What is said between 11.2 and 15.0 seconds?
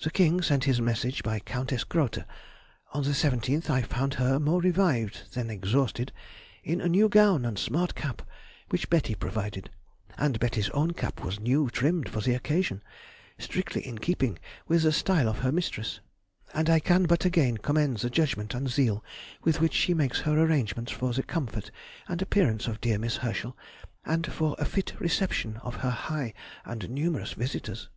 was new trimmed for the occasion, strictly in keeping with the